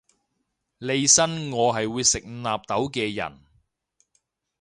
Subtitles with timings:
[0.79, 3.39] 利申我係會食納豆嘅人